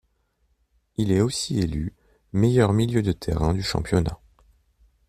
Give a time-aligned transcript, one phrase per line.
[0.95, 1.93] Il est aussi élu
[2.33, 4.19] meilleur milieu de terrain du championnat.